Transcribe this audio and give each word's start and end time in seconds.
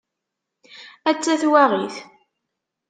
Atta 1.09 1.33
twaɣit! 1.41 1.95